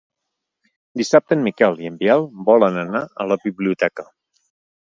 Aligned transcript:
Dissabte 1.01 1.37
en 1.39 1.43
Miquel 1.49 1.77
i 1.85 1.91
en 1.91 1.99
Biel 2.01 2.25
volen 2.49 2.81
anar 2.87 3.05
a 3.25 3.31
la 3.33 3.41
biblioteca. 3.47 4.11